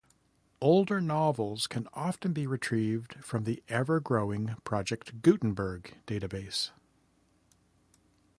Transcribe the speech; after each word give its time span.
Older 0.61 0.99
novels 0.99 1.67
can 1.67 1.87
often 1.93 2.33
be 2.33 2.47
retrieved 2.47 3.23
from 3.23 3.43
the 3.43 3.61
ever-growing 3.67 4.55
Project 4.63 5.21
Gutenberg 5.21 5.93
database. 6.07 6.71